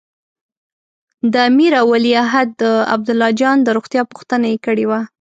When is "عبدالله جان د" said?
2.93-3.67